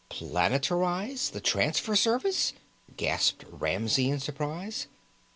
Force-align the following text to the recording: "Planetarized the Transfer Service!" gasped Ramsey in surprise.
"Planetarized 0.09 1.29
the 1.31 1.39
Transfer 1.39 1.95
Service!" 1.95 2.53
gasped 2.97 3.45
Ramsey 3.47 4.09
in 4.09 4.19
surprise. 4.19 4.87